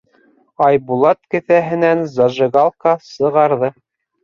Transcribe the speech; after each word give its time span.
Айбулат 0.67 1.19
кеҫәһенән 1.35 2.03
зажигалка 2.15 2.97
сығарҙы. 3.13 3.73